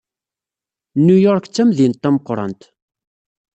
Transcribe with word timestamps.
New 1.05 1.19
York 1.25 1.45
d 1.47 1.51
tamdint 1.55 1.99
tameqrant. 2.01 2.61